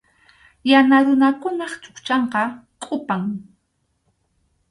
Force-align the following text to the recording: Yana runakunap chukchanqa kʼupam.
Yana 0.69 0.97
runakunap 1.05 1.73
chukchanqa 1.83 2.43
kʼupam. 2.81 3.23